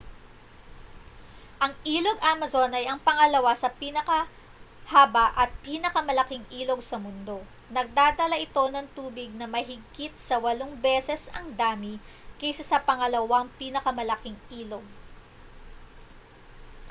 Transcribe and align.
ang 1.63 1.69
ilog 1.95 2.17
amazon 2.33 2.71
ay 2.75 2.85
ang 2.89 2.97
pangalawa 3.07 3.53
sa 3.57 3.69
pinakahaba 3.81 5.25
at 5.41 5.49
ang 5.53 5.61
pinakamalaking 5.67 6.41
ilog 6.59 6.81
sa 6.89 6.97
mundo 7.05 7.37
nagdadala 7.77 8.33
ito 8.45 8.63
ng 8.69 8.89
tubig 8.97 9.29
na 9.35 9.45
mahigit 9.55 10.13
sa 10.27 10.35
8 10.41 10.81
beses 10.87 11.21
ang 11.37 11.47
dami 11.63 11.93
kaysa 12.41 12.63
sa 12.71 12.81
pangalawang 12.87 13.45
pinakamalaking 13.61 14.39
ilog 14.59 14.85